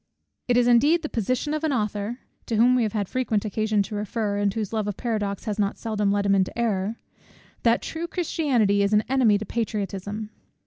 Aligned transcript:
It 0.47 0.57
is 0.57 0.67
indeed 0.67 1.03
the 1.03 1.09
position 1.09 1.53
of 1.53 1.63
an 1.63 1.71
author, 1.71 2.21
to 2.47 2.55
whom 2.55 2.73
we 2.73 2.81
have 2.81 2.93
had 2.93 3.07
frequent 3.07 3.45
occasion 3.45 3.83
to 3.83 3.93
refer, 3.93 4.37
and 4.39 4.51
whose 4.51 4.73
love 4.73 4.87
of 4.87 4.97
paradox 4.97 5.43
has 5.43 5.59
not 5.59 5.77
seldom 5.77 6.11
led 6.11 6.25
him 6.25 6.33
into 6.33 6.57
error, 6.57 6.95
that 7.61 7.83
true 7.83 8.07
Christianity 8.07 8.81
is 8.81 8.93
an 8.93 9.03
enemy 9.07 9.37
to 9.37 9.45
patriotism. 9.45 10.31